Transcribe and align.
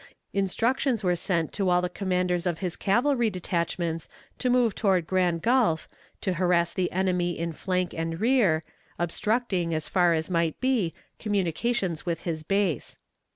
Instructions 0.33 1.03
were 1.03 1.15
sent 1.15 1.53
to 1.53 1.69
all 1.69 1.79
the 1.79 1.87
commanders 1.87 2.47
of 2.47 2.57
his 2.57 2.75
cavalry 2.75 3.29
detachments 3.29 4.09
to 4.39 4.49
move 4.49 4.73
toward 4.73 5.05
Grand 5.05 5.43
Gulf, 5.43 5.87
to 6.21 6.33
harass 6.33 6.73
the 6.73 6.91
enemy 6.91 7.37
in 7.37 7.53
flank 7.53 7.93
and 7.93 8.19
rear, 8.19 8.63
obstructing, 8.97 9.75
as 9.75 9.87
far 9.87 10.15
as 10.15 10.27
might 10.27 10.59
be, 10.59 10.95
communications 11.19 12.03
with 12.03 12.21
his 12.21 12.41
base. 12.41 12.97